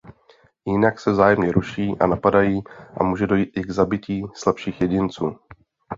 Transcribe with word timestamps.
Jinak 0.65 0.99
se 0.99 1.11
vzájemně 1.11 1.51
ruší 1.51 1.97
a 1.99 2.07
napadají 2.07 2.61
a 2.99 3.03
může 3.03 3.27
dojít 3.27 3.49
i 3.57 3.63
k 3.63 3.71
zabití 3.71 4.23
slabších 4.35 4.81
jedinců. 4.81 5.35